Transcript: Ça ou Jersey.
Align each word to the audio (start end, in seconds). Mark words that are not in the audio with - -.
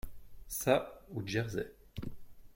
Ça 0.47 1.03
ou 1.11 1.21
Jersey. 1.27 1.71